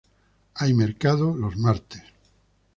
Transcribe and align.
Hay 0.55 0.73
mercado 0.73 1.35
los 1.37 1.55
martes. 1.57 2.01